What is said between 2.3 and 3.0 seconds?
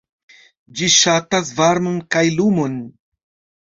lumon.